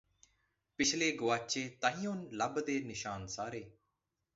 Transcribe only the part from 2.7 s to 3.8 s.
ਨਿਸ਼ਾਨ ਸਾਰੇ